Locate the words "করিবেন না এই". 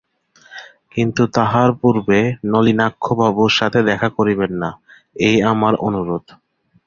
4.17-5.37